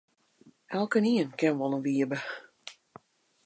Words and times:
Elkenien 0.77 1.29
ken 1.39 1.57
wol 1.59 1.73
in 1.77 1.83
Wybe. 1.85 2.19